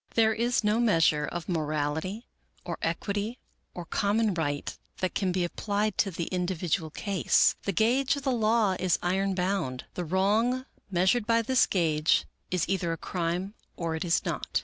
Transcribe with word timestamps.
There 0.15 0.33
is 0.33 0.63
no 0.63 0.79
measure 0.79 1.25
of 1.27 1.47
morality, 1.47 2.25
or 2.65 2.79
equity, 2.81 3.37
or 3.75 3.85
common 3.85 4.33
right 4.33 4.75
that 4.97 5.13
can 5.13 5.31
be 5.31 5.43
applied 5.43 5.95
to 5.99 6.09
the 6.09 6.23
individual 6.31 6.89
case. 6.89 7.53
The 7.65 7.71
gauge 7.71 8.15
of 8.15 8.23
the 8.23 8.31
law 8.31 8.75
is 8.79 8.97
iron 9.03 9.35
bound. 9.35 9.85
The 9.93 10.03
wrong 10.05 10.65
measured 10.89 11.27
by 11.27 11.43
this 11.43 11.67
gauge 11.67 12.25
is 12.49 12.67
either 12.67 12.91
a 12.91 12.97
crime 12.97 13.53
or 13.75 13.95
it 13.95 14.03
is 14.03 14.25
not. 14.25 14.59